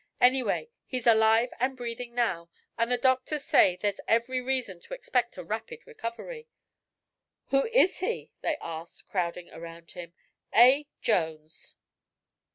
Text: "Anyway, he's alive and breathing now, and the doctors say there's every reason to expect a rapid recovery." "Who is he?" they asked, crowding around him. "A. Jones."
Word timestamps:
"Anyway, 0.19 0.67
he's 0.87 1.05
alive 1.05 1.51
and 1.59 1.77
breathing 1.77 2.15
now, 2.15 2.49
and 2.75 2.91
the 2.91 2.97
doctors 2.97 3.43
say 3.43 3.75
there's 3.79 3.99
every 4.07 4.41
reason 4.41 4.79
to 4.79 4.95
expect 4.95 5.37
a 5.37 5.43
rapid 5.43 5.85
recovery." 5.85 6.47
"Who 7.49 7.67
is 7.67 7.99
he?" 7.99 8.31
they 8.41 8.57
asked, 8.61 9.05
crowding 9.05 9.51
around 9.51 9.91
him. 9.91 10.13
"A. 10.55 10.87
Jones." 11.03 11.75